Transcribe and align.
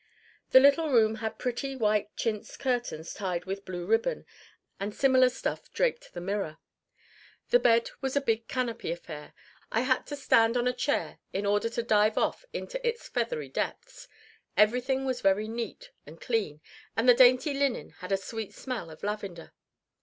The 0.49 0.59
little 0.59 0.89
room 0.89 1.17
had 1.17 1.37
pretty, 1.37 1.75
white 1.75 2.15
chintz 2.17 2.57
curtains 2.57 3.13
tied 3.13 3.45
with 3.45 3.63
blue 3.65 3.85
ribbon, 3.85 4.25
and 4.79 4.95
similar 4.95 5.29
stuff 5.29 5.71
draped 5.73 6.11
the 6.15 6.19
mirror. 6.19 6.57
The 7.51 7.59
bed 7.59 7.91
was 8.01 8.15
a 8.15 8.19
big 8.21 8.47
canopy 8.47 8.91
affair 8.91 9.35
I 9.71 9.81
had 9.81 10.07
to 10.07 10.15
stand 10.15 10.57
on 10.57 10.67
a 10.67 10.73
chair 10.73 11.19
in 11.33 11.45
order 11.45 11.69
to 11.69 11.83
dive 11.83 12.17
off 12.17 12.45
into 12.51 12.83
its 12.85 13.07
feathery 13.09 13.49
depths 13.49 14.07
everything 14.57 15.05
was 15.05 15.21
very 15.21 15.47
neat 15.47 15.91
and 16.07 16.19
clean, 16.19 16.61
and 16.97 17.07
the 17.07 17.13
dainty 17.13 17.53
linen 17.53 17.91
had 17.99 18.11
a 18.11 18.17
sweet 18.17 18.55
smell 18.55 18.89
of 18.89 19.03
lavender. 19.03 19.53